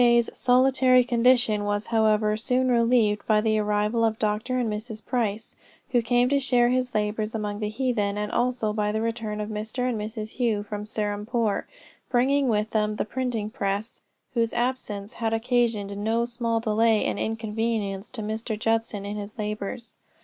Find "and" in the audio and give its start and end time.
4.57-4.67, 8.17-8.31, 9.87-9.99, 17.05-17.19